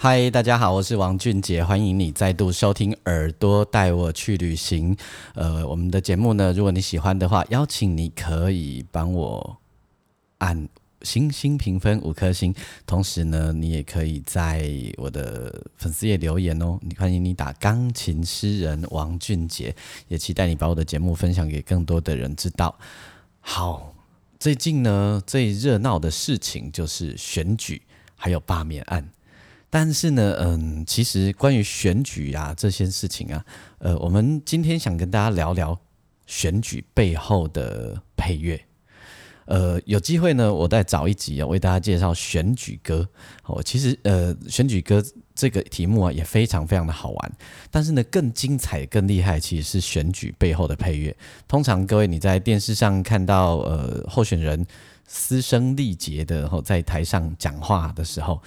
[0.00, 4.94] 嗨，大家好，我是王俊杰，欢迎你再度收听《耳朵带我去旅行》。
[5.34, 9.58] 呃，我们的节目呢，如果你喜欢的话，邀请你可以帮我
[10.38, 10.68] 按
[11.02, 12.54] 星星评分五颗星，
[12.86, 16.78] 同时呢，你也可以在我的粉丝页留言哦。
[16.80, 19.74] 你欢迎你打钢琴诗人王俊杰，
[20.06, 22.72] 也期待你把我的节目分享给更多的人知道。
[23.40, 23.92] 好，
[24.38, 27.82] 最近呢，最热闹的事情就是选举
[28.14, 29.04] 还有罢免案。
[29.70, 33.44] 但是呢，嗯，其实关于选举啊这些事情啊，
[33.78, 35.78] 呃，我们今天想跟大家聊聊
[36.26, 38.58] 选举背后的配乐。
[39.44, 43.06] 呃，有机会呢，我再找一集啊，为大家介绍选举歌。
[43.44, 45.02] 哦，其实呃，选举歌
[45.34, 47.32] 这个题目啊，也非常非常的好玩。
[47.70, 51.14] 但是呢，更精彩、更厉害，其实是选举背后的配乐。
[51.46, 54.66] 通常各位你在电视上看到呃候选人
[55.06, 58.40] 嘶声力竭的，然后在台上讲话的时候。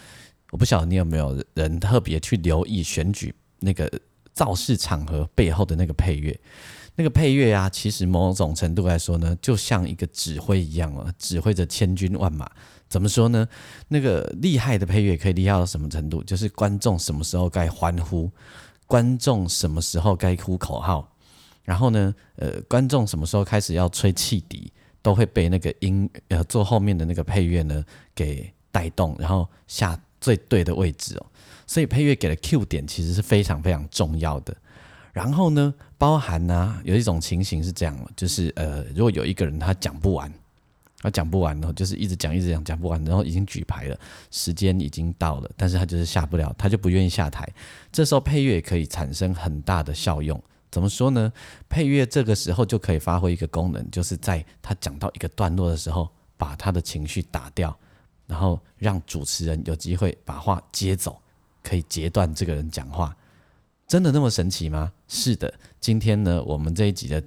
[0.52, 3.90] 我不晓得你有没有人特别去留意选举那个
[4.34, 6.38] 造势场合背后的那个配乐，
[6.96, 12.50] 那个配乐啊，其实某种程度来说呢，就像一个指挥一样哦，指挥着千军万马。
[12.90, 13.48] 怎么说呢？
[13.88, 16.22] 那个厉害的配乐可以厉害到什么程度？
[16.22, 18.30] 就是观众什么时候该欢呼，
[18.88, 21.16] 观众什么时候该呼口号，
[21.64, 24.72] 然后呢，呃，观众什么时候开始要吹汽笛，
[25.02, 27.82] 都会被那个音呃做后面的那个配乐呢
[28.14, 29.98] 给带动，然后下。
[30.22, 31.26] 最对的位置哦，
[31.68, 34.56] 所以配乐给的 Q 点其实是非常非常重要的。
[35.12, 40.32] 然后呢，包含呢有一种情形是这样就是呃，如果有一个人他讲不完，
[41.00, 44.00] 他讲不完然后，就是一直讲一直讲讲不完，然后已经举牌了，
[44.30, 47.46] 时间已经到了，但是他就是下不了，他就不愿意下台。
[47.92, 50.42] 这时候配乐可以产生很大的效用。
[50.70, 51.34] 怎么说呢？
[51.68, 57.78] 配乐这个时候就可以发挥一个功能，就是在他讲到一个段落的时候，把他的情绪打掉。
[58.32, 61.22] 然后让主持人有机会把话接走，
[61.62, 63.14] 可以截断这个人讲话，
[63.86, 64.90] 真的那么神奇吗？
[65.10, 67.22] 是的，今天呢，我们这一集的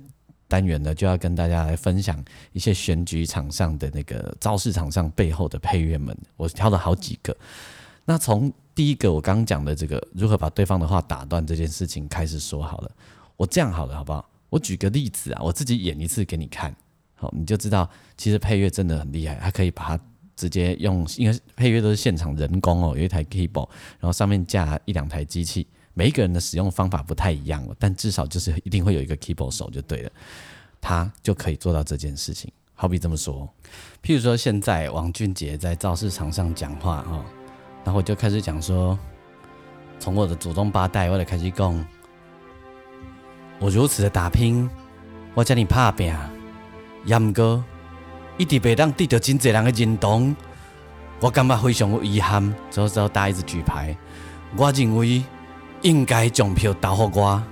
[0.49, 6.17] 单元呢，就要跟大家来分享一些选举场上的那个造势场上背后的配乐们。
[6.39, 7.37] 我挑了好几个，
[8.07, 12.91] 那从第一个我刚刚讲的这个如何把对方的话打断这件事情开始说好了。
[13.37, 14.27] 我这样好了，好不好？
[14.49, 16.75] 我举个例子啊，我自己演一次给你看，
[17.15, 20.01] 好，你就知道其实配乐真的很厉害，它可以把它。
[20.37, 23.69] 直接用，因为配乐都是现场人工哦，有一台 keyboard，
[24.01, 30.11] 然后上面架一两台机器，每一个人的使用方法不太一样哦，但至少就是一定会有一个 keyboard 手就对了，
[30.81, 32.53] 他就可以做到这件事情。
[32.75, 33.49] 好比这么说，
[34.03, 37.25] 譬如说现在王俊杰在造势场上讲话哦，
[37.85, 38.99] 然后我就开始讲说，
[40.01, 41.87] 从我的祖宗八代我来开始讲，
[43.61, 44.69] 我如此的打拼，
[45.35, 46.13] 我叫你怕病，
[47.07, 47.63] 杨哥。
[48.37, 50.35] 一直被当得到真侪人的认同，
[51.21, 52.55] 我感觉非常有遗憾。
[52.71, 53.97] 这时候大一直举牌，
[54.57, 55.23] 我认为
[55.83, 57.43] 应该将票投给我，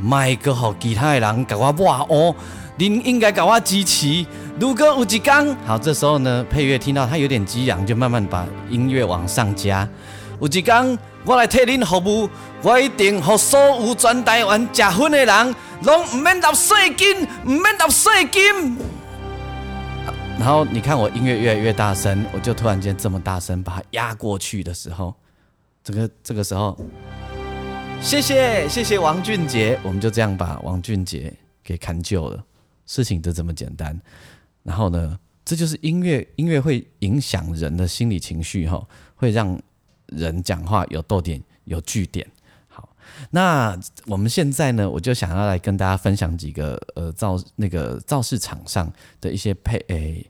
[0.00, 2.34] 卖阁互其他的人甲我抹黑。
[2.76, 4.24] 您应该甲我支持。
[4.58, 9.86] 如果有一天，好，这时候呢，配乐听到他有点激昂，就慢慢把音乐往上加。
[10.40, 12.30] 有一天，我来替恁服务，
[12.62, 18.78] 我一定互所有全台湾食粉的人，拢唔免纳税金，唔免纳税金。
[20.40, 25.14] 然后你看我音乐越来越大声，我就突然间这么大声把它压过去的时候，
[25.84, 26.74] 这个这个时候，
[28.00, 31.30] 谢谢谢谢王俊杰，我们就这样把王俊杰
[31.62, 32.42] 给看救了，
[32.86, 34.00] 事情就这么简单。
[34.62, 38.82] 然后呢，这就是音乐，音乐会影响人的心理情绪哈，
[39.16, 39.60] 会让
[40.06, 42.26] 人讲话有逗点有句点。
[43.30, 50.28] 那我们现在呢，我就想要来跟大家分享几个呃造那个造势场上的一些配诶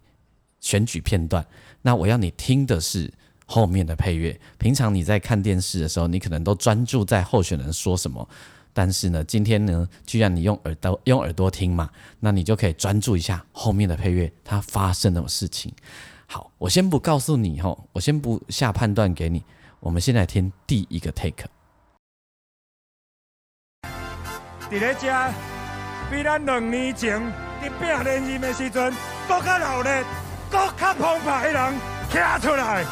[0.60, 1.44] 选举片段。
[1.82, 3.10] 那我要你听的是
[3.46, 4.38] 后面的配乐。
[4.58, 8.28] 平常你在看电视的时候，你可能都专注在候选人说什么，
[8.74, 11.88] 但是呢，今天呢，既然你用耳朵用耳朵听嘛，
[12.18, 15.72] 那你就可以专注一下后面的配乐，它发生什么事情。
[16.26, 19.42] 好，我先不告诉你吼，我先不下判断给你。
[19.80, 21.46] 我们现在听第一个 take。
[24.70, 25.12] 伫咧遮，
[26.08, 27.20] 比咱两年前
[27.60, 28.94] 伫拼连任的时阵，
[29.26, 30.04] 搁较热烈、
[30.48, 31.74] 搁较澎湃的人，
[32.08, 32.84] 站出来，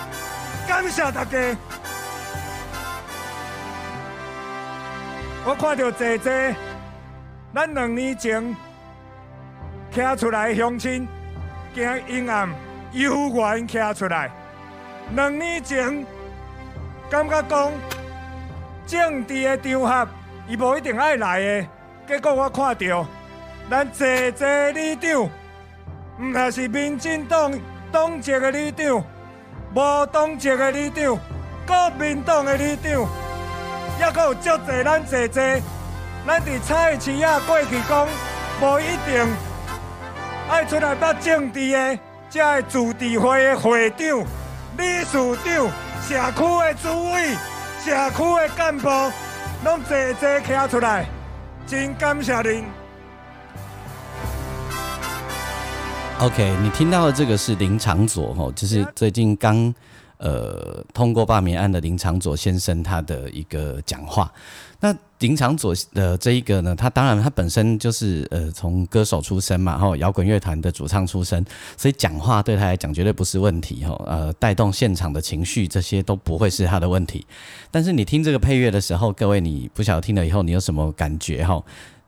[0.67, 1.57] 感谢大家。
[5.45, 6.57] 我看到姐姐，
[7.55, 8.57] 咱两年前
[9.93, 11.07] 站出来相亲，
[11.77, 12.49] 行阴暗
[12.91, 14.29] 幽怨站出来。
[15.15, 16.05] 两年前
[17.09, 17.73] 感觉讲
[18.85, 20.09] 政治的场合，
[20.49, 21.67] 伊无一定爱来的。
[22.07, 23.07] 结果我看到
[23.71, 25.25] 咱坐坐里长，
[26.19, 27.53] 毋但是民进党
[27.93, 29.05] 党籍的里长，
[29.75, 31.19] 无党籍的里长，
[31.67, 33.07] 国民党的里长。
[34.01, 35.43] 也阁有足侪咱坐坐，
[36.27, 38.09] 咱伫菜市仔过去讲，
[38.63, 39.27] 无一定
[40.49, 41.99] 爱出来捌政治的，
[42.31, 44.25] 才会自治会的会长、
[44.79, 47.35] 理事长、社区的主委、
[47.85, 48.89] 社区的干部，
[49.69, 51.07] 拢坐坐徛出来，
[51.67, 52.65] 真感谢您。
[56.21, 59.75] OK，你听到的这个是林长佐吼，就是最近刚。
[60.21, 64.33] 呃，通过罢免案的林长佐先生他的一个讲话，
[64.81, 71.45] 那林场佐的这一个呢，他当然他本身就是呃从歌手出身嘛，哈，摇滚乐团的主唱出身，
[71.77, 77.27] 所以讲话对他来讲绝对不是问题，哈，呃，带动现场的情绪这些都不会是他的问题。
[77.71, 81.61] 但是你听这个配乐的时候，各位你不晓得听了以后你有什么感觉，哈，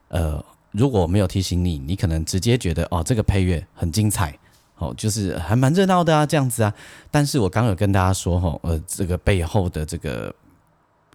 [0.07, 4.37] 呃，如果没有提醒你，你可能直接觉得哦，这个配乐很精彩。
[4.77, 6.73] 哦，就是还蛮热闹的啊，这样子啊。
[7.11, 10.33] 但是我刚有跟大家说，吼，呃，这个背后的这个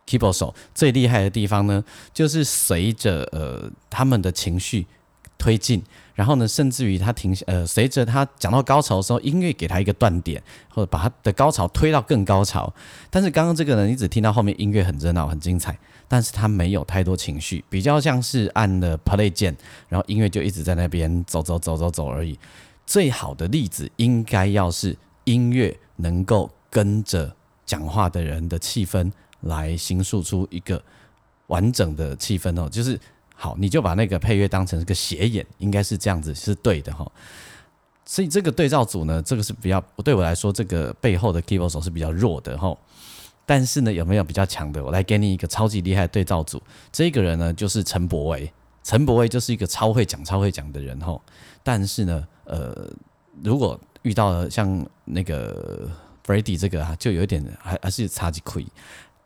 [0.07, 4.87] keyboard 手最厉害的地方呢，就是随着呃他们的情绪
[5.39, 5.83] 推进，
[6.15, 12.73] 然后呢，甚至于他停，呃，随着他讲到高潮的时候，音乐给他一个断点，或者把他的高潮推到更高潮。
[13.11, 19.55] 但是刚刚这个呢，你只听到后面音乐很热闹、很精彩，但是他没有太多情绪，比较像是按了 play 键，
[19.89, 22.39] 然后音乐就一直在那边走走走走走而已。
[22.87, 27.37] 最好的例子应该要是音乐能够跟着
[27.67, 29.13] 讲话的人的气氛
[29.43, 30.83] 来形塑出一个
[31.47, 32.99] 完整的气氛哦，就是
[33.35, 37.11] 好，你就把那个配乐当成一个斜眼，应该是这样子是对的哈。
[38.05, 42.77] 所以这个对照组呢，这个是比较对我来说，这个背后的 keyboard 手是比较弱的哈。
[43.45, 44.83] 但是呢，有没有比较强的？
[44.85, 51.21] 我来给你一个超级厉害对照组，这个人呢就是陈柏维，陈柏维就是一个超会讲、超会讲的人哈。
[51.63, 52.27] 但是呢。
[52.49, 52.89] 呃，
[53.43, 55.91] 如果遇到了像那个
[56.25, 58.65] Freddie 这个啊，就有一点还还是差几亏。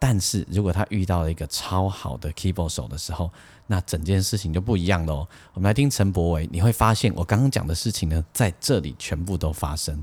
[0.02, 3.30] 但是如果他遇到了一个超好的 keyboard 手的时候，
[3.66, 5.28] 那整件事情就不一样喽。
[5.52, 10.02] 我们来听陈柏伟，你会发现我刚刚讲的事情呢，在这里全部都发生。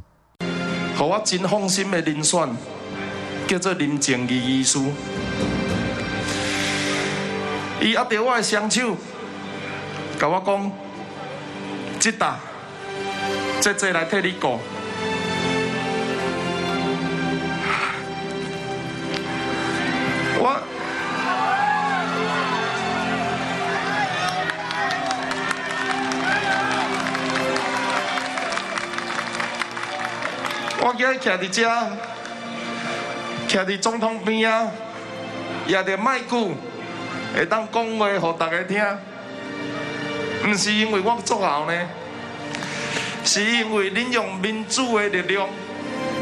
[0.96, 2.48] 和我真放心的人选
[3.48, 4.80] 叫做林正义医师，
[7.82, 8.96] 伊压着我的双手，
[10.20, 10.72] 甲我讲，
[12.00, 12.40] 这打。
[13.60, 14.60] 这这来替你过。
[30.98, 31.70] 今日徛伫遮，
[33.48, 34.68] 徛伫总统边啊，
[35.68, 36.48] 也着麦克，
[37.36, 38.84] 会当讲话，互大家听。
[40.44, 41.88] 毋是因为我作后呢。
[43.24, 45.48] 是因为恁用民主的力量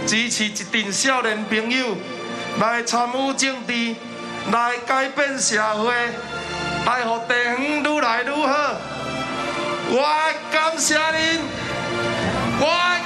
[0.08, 1.96] 支持一群少年朋友
[2.60, 3.96] 来参与政治，
[4.52, 5.94] 来改变社会，
[6.86, 8.76] 来互地方愈来愈好。
[9.88, 11.40] 我感谢恁，
[12.60, 13.00] 我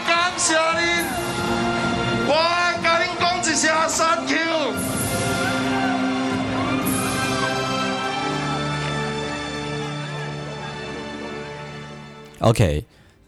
[12.39, 12.85] OK。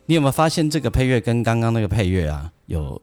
[0.07, 3.01] 你有没有发现这个配乐跟刚刚那个配乐啊，有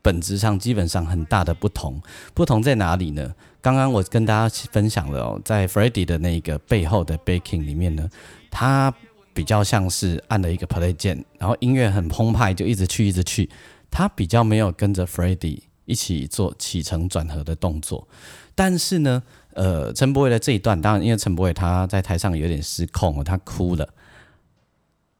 [0.00, 2.00] 本质上基本上很大的不同？
[2.32, 3.34] 不同在哪里呢？
[3.60, 8.08] 刚刚我跟大家分享了哦，在 Freddie 的那个背后的 Baking 里面呢，
[8.50, 8.94] 它
[9.34, 13.50] 比较像是按了一个 Play 键，然后音乐很澎湃，就一直去一直去，
[13.90, 18.08] 它比较没有跟着 Freddie 一起做起承转合的动作。
[18.54, 19.22] 但是呢，
[19.52, 23.86] 呃，陈柏伟的这一段，当然因为陈柏伟他在台上有点失控，他哭了。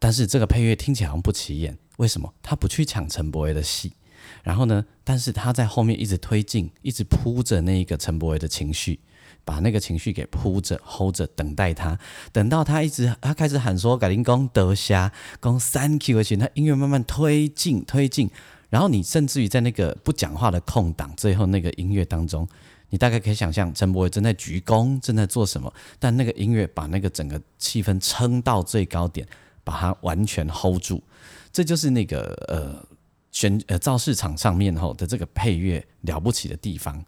[0.03, 2.35] 但是这个配乐听起来好像不起眼，为什么？
[2.43, 3.93] 他不去抢陈柏维的戏，
[4.43, 4.85] 然后呢？
[5.05, 8.99] 但是他在后面一直推进，一直铺着那一个陈柏维的情绪，
[9.45, 11.97] 把那个情绪给铺着、hold 着，等待他。
[12.33, 18.29] 等到他一直他开始喊说“改林公德虾公 thank you” 而且他音乐慢慢推进、推进，
[18.71, 22.49] 然后你甚至于在那个不讲话的空档，最后那个音乐当中，
[22.91, 29.25] 你大概可以想象陈柏维正在鞠躬，正在做什么，但那个音乐把那个整个气氛撑到最高点。
[29.65, 31.03] 把它完全 hold 住，
[31.53, 32.85] 这就是那个呃
[33.31, 37.05] 选呃造势场上面吼的这个配乐了不起的地方。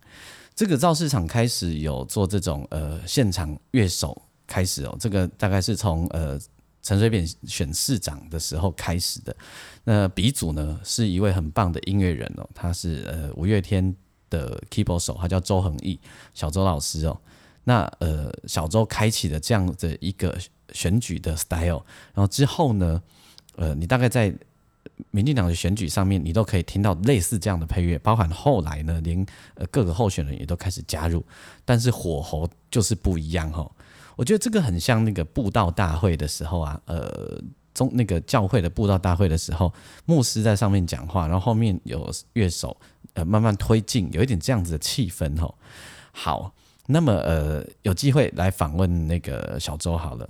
[0.54, 6.38] 这个造势场开始有做这种呃现场乐手开始哦，这个大概是从呃
[6.80, 9.34] 陈水扁选市长的时候开始的。
[9.82, 13.94] 那鼻祖呢是一位很棒的音乐人哦，他是呃五月天
[14.30, 15.98] 的 keyboard 手，他叫周恒毅，
[16.34, 17.18] 小周老师哦。
[17.64, 20.38] 那呃小周开启了这样的一个
[20.72, 21.82] 选举的 style，
[22.14, 23.02] 然后之后呢，
[23.56, 24.34] 呃你大概在
[25.10, 31.24] 民进党的选举上面，你都可以听到类似这样的配乐，包含后来呢，连呃各个候选人也都开始加入，
[31.64, 33.70] 但是火候就是不一样哦。
[34.14, 37.42] 我觉得这个很像那个布道大会的时候啊，呃
[37.72, 39.72] 中那个教会的布道大会的时候，
[40.04, 42.76] 牧师在上面讲话，然后后面有乐手
[43.14, 45.52] 呃慢慢推进，有一点这样子的气氛哈。
[46.12, 46.54] 好，
[46.86, 50.28] 那么呃有机会来访问那个小周好了。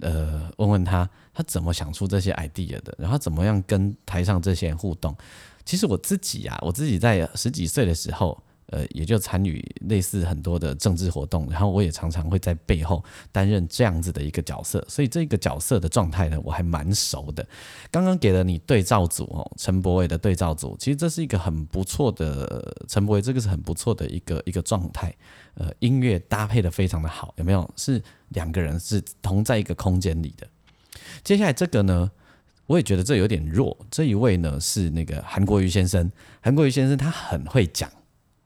[0.00, 2.94] 呃，问问他，他怎么想出这些 idea 的？
[2.98, 5.16] 然后怎么样跟台上这些人互动？
[5.64, 17.46] 其实我自己啊，我自己在十几岁的时候，呃，也就参与类似很多的政治活动，然后我也常常会在背后担任这样子的一个角色，所以这个角色的状态呢，我还蛮熟的。
[17.90, 25.14] 刚刚给了你对照组哦，陈柏伟的对照组，其实这是一个很不错的，陈柏伟这个是很不错的一个一个状态。
[25.54, 27.68] 呃，音乐搭配的非常的好，有没有？
[27.76, 28.00] 是
[28.30, 30.48] 两个人是同在一个空间里的。
[31.22, 32.10] 接下来这个呢，
[32.66, 33.76] 我也觉得这有点弱。
[33.90, 36.10] 这一位呢是那个韩国瑜先生，
[36.40, 37.90] 韩国瑜先生他很会讲，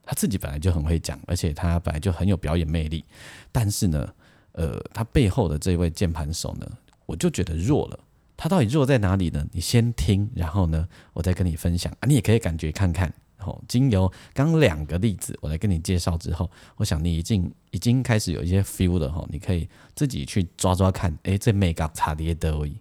[0.05, 3.05] 他自己本来就很会讲，而且他本来就很有表演魅力。
[3.53, 4.13] 但是呢，
[4.53, 6.67] 呃，他背后的这位键盘手呢，
[7.07, 7.99] 我就觉得弱了。
[8.37, 9.47] 他到底弱在哪里呢？
[9.53, 12.07] 你先听，然后呢，我再跟你分享啊。
[12.07, 13.15] 你也可以感觉看看。
[13.47, 22.77] 哦，经由刚两个例子，我来跟你介绍之后，我想你已经已经开始有一些 feel 了哈，你可以自己去抓抓看，哎，这美港差别的而已。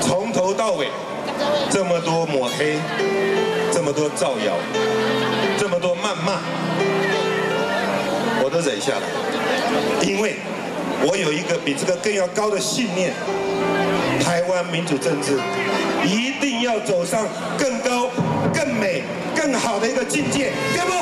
[0.00, 0.88] 从头到尾，
[1.70, 2.78] 这么多抹黑，
[3.72, 4.56] 这么多造谣，
[5.58, 6.40] 这么多谩骂，
[8.42, 10.36] 我都忍下来，因为
[11.08, 13.12] 我有一个比这个更要高的信念：
[14.20, 15.38] 台湾民主政治
[16.04, 17.26] 一定要走上
[17.58, 18.05] 更高。
[18.66, 19.04] 更美、
[19.36, 20.92] 更好的一个境界，对不？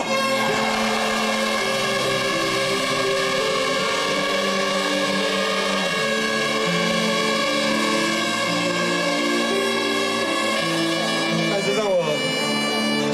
[11.51, 12.05] 但是让我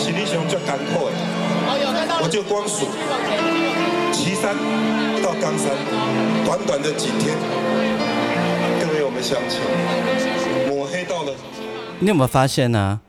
[0.00, 2.88] 心里想最感慨的，我就光数
[4.12, 4.56] 岐山
[5.22, 5.70] 到冈山，
[6.44, 7.36] 短短的几天，
[8.80, 9.60] 各位我们相亲，
[10.68, 11.32] 抹黑到了。
[12.00, 13.00] 你有没有发现呢？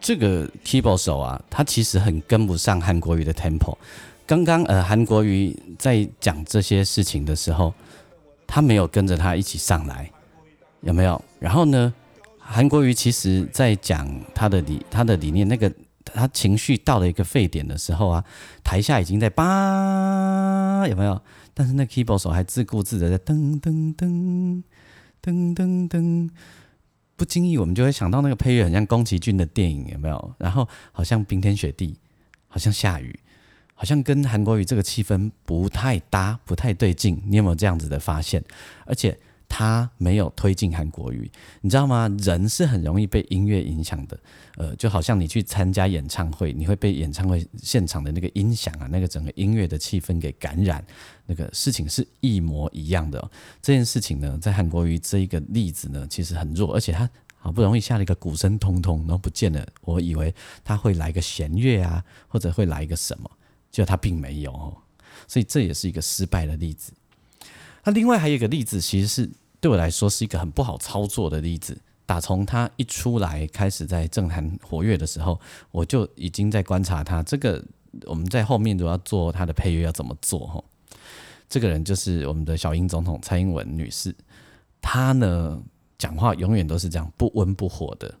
[0.00, 3.76] 这个 keyboard 手啊，他其实很跟不上韩国瑜的 tempo。
[4.26, 7.72] 刚刚呃，韩国瑜在讲这些事情的时候，
[8.46, 10.10] 他没有跟着他一起上来，
[10.82, 11.22] 有没有？
[11.40, 11.92] 然后呢，
[12.38, 15.72] 韩国瑜其实在讲他的理他的理念，那个
[16.04, 18.24] 他情绪到了一个沸点的时候啊，
[18.62, 21.20] 台下已经在叭，有没有？
[21.54, 24.62] 但是那 keyboard 手还自顾自的在噔噔噔
[25.22, 26.30] 噔噔噔。
[27.18, 30.34] 不经意，我们就会想到那个配乐很像宫崎骏的电影，有没有？
[30.38, 31.94] 然后好像冰天雪地，
[32.46, 33.18] 好像下雨，
[33.74, 37.22] 好像跟韩国语这个气氛不太搭，不太对劲。
[37.26, 38.42] 你有没有这样子的发现？
[38.86, 39.18] 而且。
[39.48, 41.28] 他没有推进韩国语，
[41.62, 42.08] 你知道吗？
[42.18, 44.20] 人是很容易被音乐影响的，
[44.56, 50.84] 呃，就好像你去参加演唱会，你会被演唱会现场的那个音响啊，那个整个音乐的气氛给感染，
[51.26, 53.18] 那个事情是一模一样的。
[53.62, 63.30] 这件事情呢，在韩国语这一个例子呢，其实很弱，而且他好不容易下了一个鼓声通通，然后不见了，我以为他会来个弦乐啊，或者会来一个什么，
[63.70, 64.76] 结果他并没有，
[65.26, 66.92] 所以这也是一个失败的例子。
[67.88, 69.30] 那另外还有一个例子，其实是
[69.62, 71.74] 对我来说是一个很不好操作的例子。
[72.04, 75.40] 打从他一出来开始在政坛活跃的时候，
[75.70, 77.22] 我就已经在观察他。
[77.22, 77.64] 这个
[78.04, 80.62] 我们在后面都要做他的配乐要怎么做哈。
[81.48, 84.14] 这个人就是我们的小英总统蔡英文女士，
[84.82, 85.58] 她呢
[85.96, 88.14] 讲话永远都是这样不温不火的。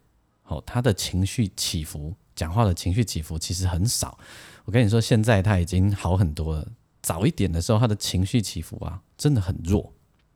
[0.44, 4.18] 好，她的情绪起伏，讲话的情绪起伏其实很少。
[4.64, 6.66] 我跟你说，现在她已经好很多了。
[7.08, 9.90] 早一点的时候，他的情绪起伏啊，真的很弱，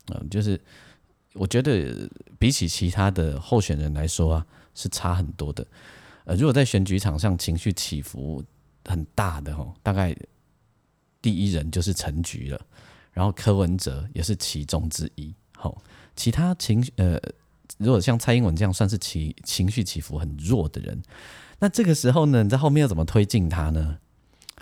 [0.06, 0.58] 嗯，就是
[1.34, 5.66] 我觉得比起其他的候选人来说啊，是差很多的。
[6.24, 8.42] 呃，如果在选举场上情绪起伏
[8.86, 10.16] 很大的吼，大概
[11.20, 12.58] 第一人就是陈菊了，
[13.12, 15.34] 然后柯文哲也是其中之一。
[15.58, 15.76] 吼，
[16.16, 17.20] 其他情呃，
[17.76, 21.02] 如果像蔡英文这样算是情情绪起伏很弱的人，
[21.58, 23.98] 那这个时候呢，你在后面要怎么推进他呢？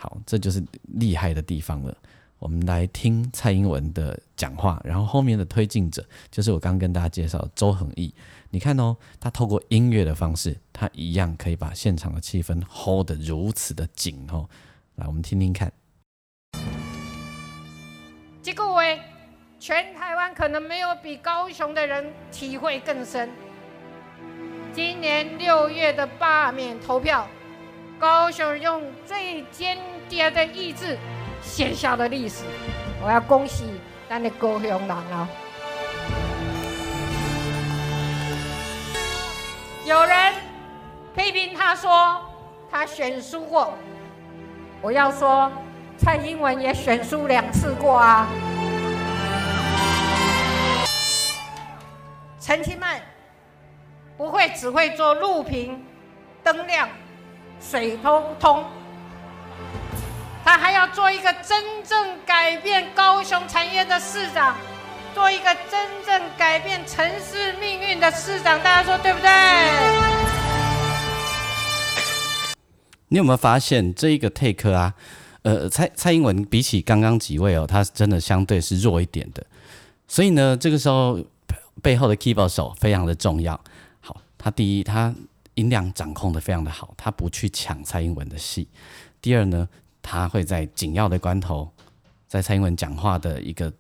[0.00, 1.94] 好，这就是厉害的地方了。
[2.38, 8.14] 我们来听蔡英文的讲话，然后后面的推进者就是我刚跟大家介绍周恒毅。
[8.48, 14.48] 你看哦，他透过音乐的方式，他一样可以把现场的气氛 hold 得如此的紧哦。
[14.94, 15.70] 来，我们听听看。
[18.42, 18.98] 这个位，
[19.58, 23.28] 全台湾可能没有比高雄的人体会更深。
[24.72, 27.28] 今年六月的罢免投票，
[28.00, 29.76] 高雄用最坚
[30.08, 30.96] 定的意志。
[31.42, 32.44] 写下的历史，
[33.02, 33.78] 我要恭喜
[34.08, 35.28] 咱的高雄人啊！
[39.84, 40.34] 有人
[41.14, 42.22] 批评他说
[42.70, 43.74] 他选输过，
[44.80, 45.52] 我要说
[45.98, 48.26] 蔡英文也选输两次过啊！
[52.40, 53.02] 陈其迈
[54.16, 55.84] 不会只会做录屏、
[56.42, 56.88] 灯亮、
[57.60, 58.64] 水通通。
[60.42, 64.56] 他还要做一个真正改变高雄产业的市长，
[65.14, 68.58] 做一个真正改变城市命运的市长。
[68.62, 69.30] 大家说对不对？
[73.08, 74.94] 你有没有发现这一个 take 啊？
[75.42, 79.44] 呃，蔡蔡英文比起刚刚几位哦，他真的相对是弱一点的。
[80.06, 81.18] 所以呢，这个时候
[81.82, 83.58] 背后的 keyboard 手非常的重要。
[84.00, 85.14] 好，他第一，他
[85.60, 88.66] 音量掌控的非常的好，他不去抢蔡英文的戏。
[89.22, 89.68] 第二呢？
[90.02, 91.70] 他会在紧要的关头，
[92.26, 93.70] 在蔡英文讲话的一个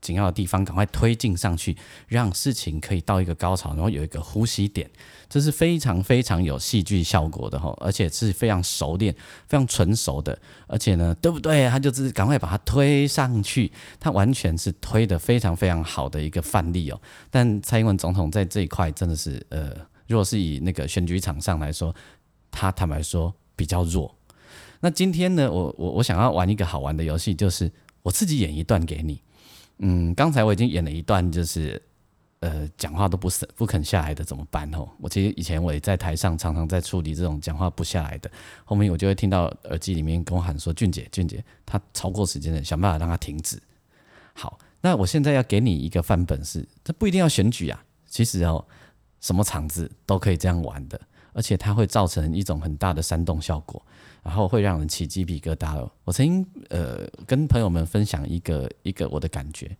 [0.00, 1.76] 紧要的地方，赶快推进上去，
[2.08, 4.90] 让事情可以到一个高潮，然后有一个呼吸点，
[5.28, 9.14] 这是非常非常有戏剧效果的哈，而且是非常熟练、
[9.46, 11.70] 非常纯熟的，而且呢，对不对？
[11.70, 17.00] 他就是赶快把它推上去，他完全是推的非常非常好的一个范例哦。
[17.30, 19.72] 但蔡英文总统在这一块真的是，呃，
[20.08, 21.94] 如果是以那个选举场上来说，
[22.50, 24.12] 他坦白说比较弱。
[24.80, 27.70] 那今天呢，我我我想要玩一个好玩的游戏，就是
[28.02, 29.20] 我自己演一段给你。
[29.78, 31.80] 嗯，刚才我已经演了一段，就是
[32.40, 34.88] 呃讲话都不是不肯下来的怎么办哦？
[35.00, 38.30] 我其实以前我也在台上常常在处理这种讲话不下来的，
[38.64, 43.60] 后面我就会听到耳机里面跟我喊说：“俊杰，俊杰，他超过时间了，想办法让他停止。”
[44.34, 48.64] 好，那我现在要给你一个范本，是这不一定要选举啊，其实哦，
[49.20, 51.00] 什么场子都可以这样玩的，
[51.32, 53.82] 而且它会造成一种很大的煽动效果。
[54.20, 55.88] 然后会让人起鸡皮疙瘩。
[56.04, 59.74] 我曾经呃跟朋友们分享一个一个我的感觉，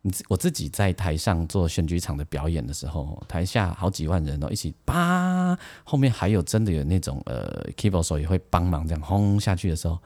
[0.00, 9.96] 你我自己在台上做选举场的表演的时候，台下好几万人哦，一起叭，后面还有真的有那种呃 keyboard 手也会帮忙这样轰下去的时候，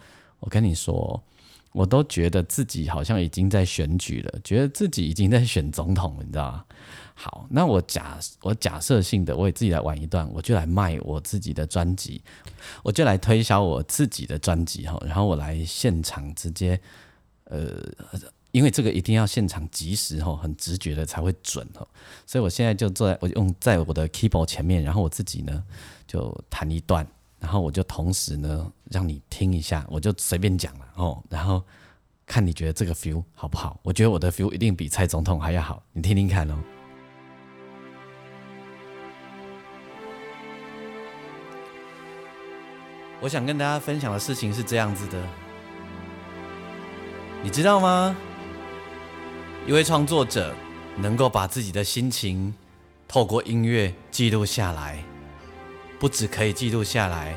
[0.40, 1.22] 我跟你说，
[1.72, 6.64] 我都觉得自己好像已经在选举了，觉得自己已经在选总统了，你知道吗？
[7.24, 12.20] 好，那我假我假设性的，我也自己来玩一段，我就来卖我自己的专辑，
[12.82, 16.80] 我就来推销我自己的专辑哈，然后我来现场直接，
[17.44, 17.80] 呃，
[18.50, 21.86] 因为这个一定要现场及时哈，很直觉的才会准哈，
[22.26, 25.62] 所以我现在就坐在我用在我的 keyboard 前面，然后我自己呢
[26.08, 27.06] 就弹一段，
[27.38, 31.62] 然后我就同时呢让你听一下，我就随便讲了哦，然后
[32.26, 33.78] 看你觉得这个 feel 好不好？
[33.84, 36.58] 我觉得我的 feel 一定比蔡总统还要好，你听听看哦。
[43.22, 45.16] 我想跟大家分享的事情是这样子的，
[47.40, 48.16] 你知道吗？
[49.64, 50.52] 一位创作者
[50.96, 52.52] 能够把自己的心情
[53.06, 54.98] 透过音乐记录下来，
[56.00, 57.36] 不只可以记录下来，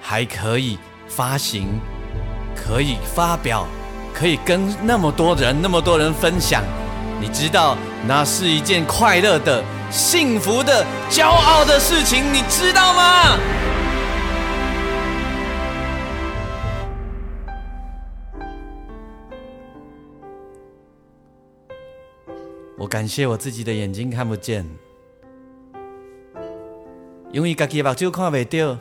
[0.00, 1.78] 还可以发行，
[2.56, 3.66] 可以发表，
[4.14, 6.64] 可以跟那么多人、那么多人分享。
[7.20, 13.38] 你知道，那是一件快乐的、幸福的、骄傲的事情，你知道吗？
[22.78, 24.62] 我感谢我自己的眼睛看不见，
[27.32, 28.78] 因为家己目睭看袂到，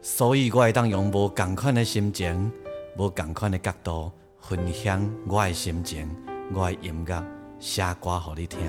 [0.00, 2.50] 所以我会当用无共款的心情、
[2.96, 6.08] 无共款的角度分享我的心情、
[6.54, 7.22] 我的音乐
[7.58, 8.60] 写歌给你听。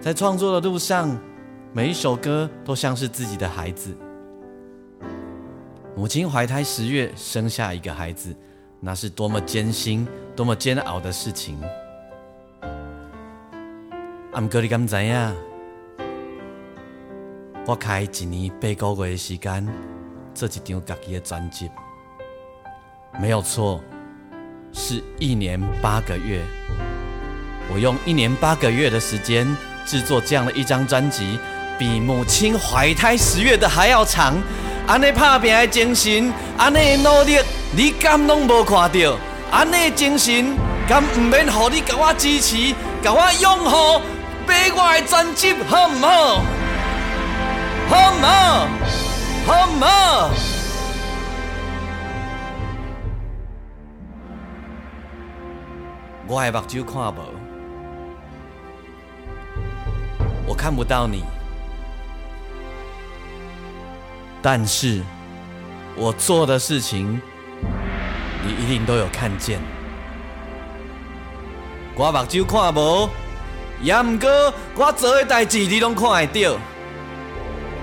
[0.00, 1.16] 在创作的路上，
[1.72, 3.96] 每一首歌都像是自己的孩子。
[5.94, 8.34] 母亲怀胎十月生下一个孩子。
[8.80, 11.58] 那是多么艰辛、多么煎熬的事情。
[14.32, 15.34] 阿姆哥，你敢知影？
[17.66, 19.66] 我开一年八个月的时间
[20.32, 21.70] 做一张家己的专辑，
[23.20, 23.80] 没有错，
[24.72, 26.40] 是一年八个月。
[27.70, 29.46] 我用一年八个月的时间
[29.84, 31.38] 制作这样的一张专辑，
[31.78, 34.36] 比母亲怀胎十月的还要长。
[34.88, 37.38] 安尼拍拼的精神，安尼的努力，
[37.72, 39.18] 你敢拢无看到？
[39.50, 40.56] 安尼的精神，
[40.88, 44.00] 敢毋免互你甲我支持，甲我拥护，
[44.46, 46.42] 买我的专辑好毋好？
[47.90, 48.66] 好毋好？
[49.46, 50.30] 好毋好？
[56.26, 57.20] 我的目睭看无，
[60.46, 61.22] 我看不到你。
[64.40, 65.02] 但是，
[65.96, 67.20] 我做的事情，
[68.44, 69.58] 你一定都有看见。
[71.96, 73.10] 我目睭看无，
[73.82, 76.56] 也毋过我做的代志你拢看会到。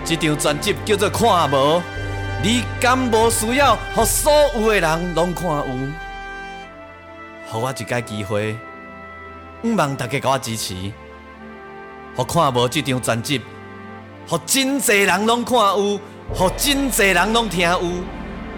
[0.05, 1.81] 这张专辑叫做看无，
[2.41, 5.65] 你敢无需要，互所有的人拢看有？
[7.47, 8.55] 互我一个机会，
[9.61, 10.73] 毋望大家甲我支持，
[12.15, 13.41] 互看无这张专辑，
[14.25, 15.99] 互真济人拢看有。
[16.33, 17.81] 好，真济人拢听有，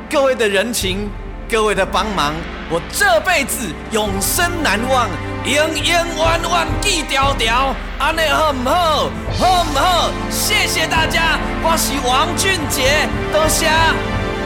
[0.09, 1.09] 各位的人情，
[1.49, 2.33] 各位的帮忙，
[2.71, 5.09] 我这辈子永生难忘，
[5.45, 7.75] 永永远远记条条。
[7.99, 9.09] 安尼好唔好？
[9.37, 10.11] 好唔好？
[10.31, 13.69] 谢谢大家，我是王俊杰，多谢，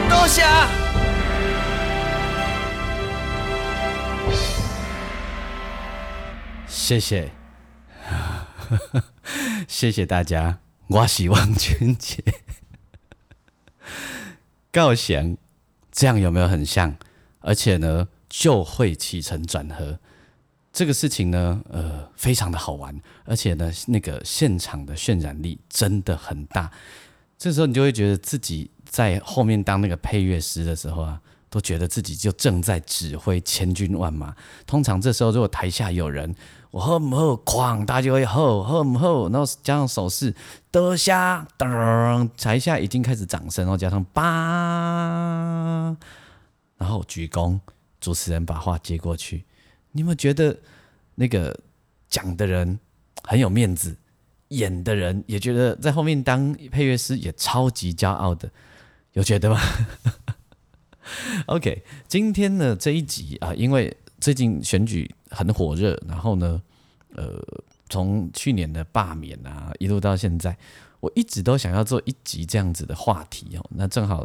[0.09, 0.43] 多谢，
[6.67, 7.31] 谢谢，
[9.69, 10.57] 谢谢大家，
[10.87, 12.21] 我是王俊杰。
[14.71, 15.35] 高翔，
[15.91, 16.95] 这样有没有很像？
[17.41, 19.99] 而且呢，就会起承转合，
[20.71, 26.71] 这个事情呢，呃，非常的好玩，而且呢，那个现场的渲染力真的很大。
[27.37, 34.33] 这时候你就会觉得自己在后面当那个配乐师的时候啊，都觉得自己就正在指挥千军万马。
[34.65, 36.33] 通常这时候如果台下有人，
[36.71, 40.33] 我喝唔喝，哐，大家就会喝喝唔喝，然后加上手势，
[40.71, 44.23] 得下，噔，台下已经开始掌声，然后加上八，
[46.77, 47.59] 然后鞠躬，
[47.99, 49.43] 主持人把话接过去。
[49.91, 50.57] 你有没有觉得
[51.15, 51.59] 那个
[52.07, 52.79] 讲的人
[53.23, 53.97] 很有面子，
[54.47, 58.49] 演的人也觉得在后面当配乐师也超级骄傲的，
[59.11, 59.59] 有觉得吗？
[61.47, 63.97] OK，今天呢这一集啊，因为。
[64.21, 66.61] 最近选举很火热，然后呢，
[67.15, 67.43] 呃，
[67.89, 70.55] 从去年的罢免啊，一路到现在，
[70.99, 73.65] 我一直都想要做一集这样子的话题哦。
[73.71, 74.23] 那正好，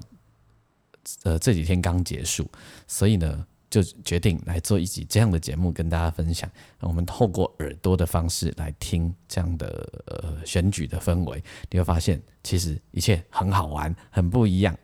[1.23, 2.47] 呃，这几天刚结束，
[2.87, 6.49] 所以呢，就决定来做一集这样的节目跟大家分享。
[6.81, 14.77] 我们透过耳朵的方式来听这样的呃选举的氛围，你会发现其实一切很好玩，很不一样。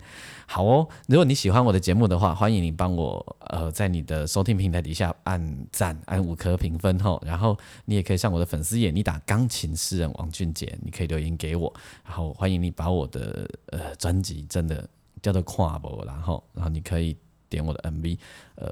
[0.52, 7.18] 好哦，如果你喜欢我的节目的话，欢迎你帮我呃在你的收听平台底下按赞，按五颗评分吼。
[7.24, 11.72] 然后你也可以上我的粉丝页，你打钢琴诗人王俊杰，你可以留言给我。
[12.04, 14.86] 然后欢迎你把我的呃专辑真的
[15.22, 17.16] 叫做跨博，然后然后你可以
[17.48, 18.18] 点我的 MV，
[18.56, 18.70] 呃，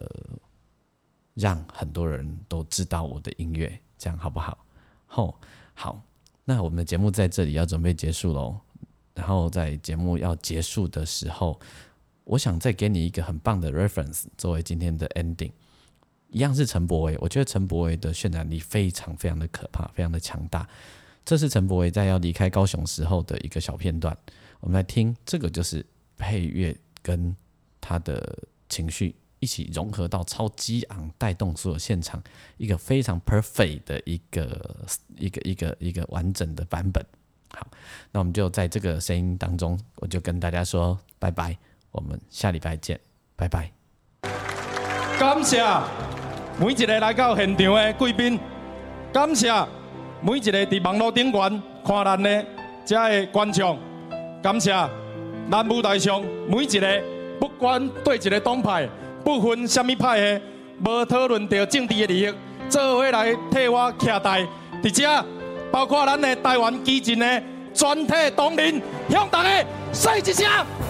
[1.32, 4.58] 让很多人都知道我的音乐，这样好不好？
[5.06, 5.34] 吼，
[5.72, 6.02] 好，
[6.44, 8.60] 那我们的节目在这里要准备结束喽。
[9.20, 11.60] 然后在节目要结束的时候，
[12.24, 15.52] 我想再给你一个很棒的 reference 作为今天的 ending，
[16.30, 17.18] 一样是陈柏维。
[17.20, 20.66] 我觉得陈柏维的渲染力非常非常的可怕，非常的强大。
[21.22, 24.16] 这是陈柏维在要离开高雄时候的一个小片段，
[24.60, 25.14] 我们来听。
[25.26, 25.84] 这个就是
[26.16, 27.36] 配乐跟
[27.78, 28.38] 他的
[28.70, 32.22] 情绪一起融合到超激昂，带动所有现场
[32.56, 34.86] 一个非常 perfect 的一个
[35.18, 37.04] 一个一个一个完整的版本。
[37.52, 37.66] 好，
[38.12, 41.56] 那我们就在这个声音当中，我就跟大家说拜拜，
[41.90, 42.98] 我们下礼拜见，
[43.36, 43.70] 拜拜。
[45.18, 45.62] 感谢
[46.58, 48.38] 每一个来到现场的贵宾，
[49.12, 49.52] 感谢
[50.22, 51.50] 每一个在网络顶端
[51.84, 52.46] 看咱的
[52.84, 53.78] 这的观众，
[54.42, 54.70] 感谢
[55.50, 57.02] 咱舞台上每一个
[57.40, 58.88] 不管对一个党派，
[59.24, 60.42] 不分什么派的，
[60.84, 62.34] 无讨论到政治的利益，
[62.68, 64.46] 做伙来替我徛台，
[64.82, 65.39] 伫这。
[65.70, 70.46] 包括咱的台湾基进的全体党人，向大家说一声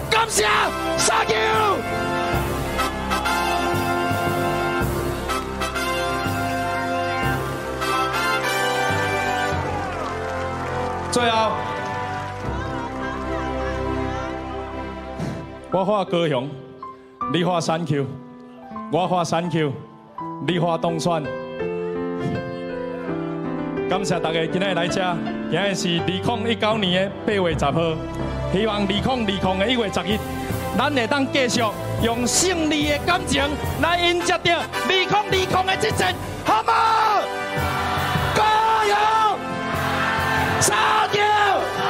[0.09, 0.45] 感谢
[0.97, 1.77] ，Thank you。
[11.11, 11.51] 最后，
[15.71, 16.49] 我画高雄，
[17.31, 18.05] 你画山丘，
[18.91, 19.71] 我画山丘，
[20.47, 21.40] 你画东山。
[23.91, 25.01] 感谢大家今日来吃，
[25.51, 27.93] 今日是二零一九年的八月十号，
[28.53, 30.17] 希望二零二零的一月十一，
[30.77, 31.61] 咱会当继续
[32.01, 33.43] 用胜利的感情
[33.81, 36.73] 来迎接着二零二零的之前，好吗？
[38.33, 38.45] 加
[38.87, 38.95] 油！
[40.61, 40.73] 加
[41.09, 41.11] 油！
[41.11, 41.11] 加油！
[41.11, 41.80] 加油！